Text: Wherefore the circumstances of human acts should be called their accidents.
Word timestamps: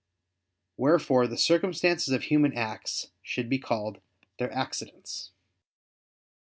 Wherefore 0.77 1.27
the 1.27 1.37
circumstances 1.37 2.11
of 2.11 2.23
human 2.23 2.57
acts 2.57 3.11
should 3.21 3.47
be 3.49 3.59
called 3.59 4.01
their 4.39 4.51
accidents. 4.51 5.31